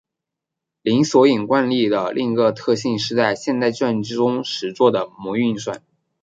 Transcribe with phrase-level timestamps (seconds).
[0.81, 5.83] 零索引惯例的另一个特性是在现代计算机中实作的模运算。